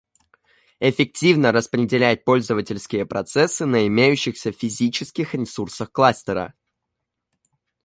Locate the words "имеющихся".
3.85-4.51